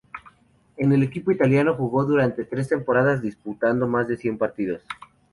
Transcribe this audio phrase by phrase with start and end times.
[0.77, 4.81] En el equipo italiano jugó durante tres temporadas disputando más de cien partidos.